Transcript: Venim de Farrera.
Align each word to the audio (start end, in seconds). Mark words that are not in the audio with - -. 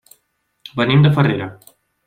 Venim 0.81 1.05
de 1.07 1.13
Farrera. 1.19 1.51